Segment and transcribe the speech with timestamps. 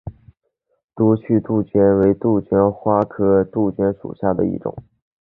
[0.95, 4.75] 多趣杜鹃为杜鹃花科杜鹃属下的一个种。